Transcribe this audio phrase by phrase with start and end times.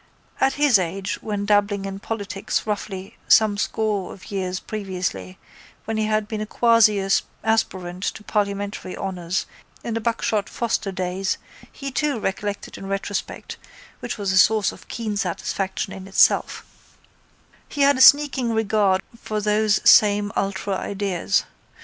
[0.39, 5.37] At his age when dabbling in politics roughly some score of years previously
[5.85, 7.07] when he had been a quasi
[7.43, 9.45] aspirant to parliamentary honours
[9.83, 11.37] in the Buckshot Foster days
[11.71, 13.57] he too recollected in retrospect
[13.99, 16.65] (which was a source of keen satisfaction in itself)
[17.69, 21.43] he had a sneaking regard for those same ultra ideas.